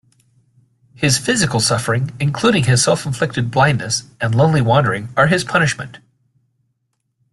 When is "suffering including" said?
1.59-2.63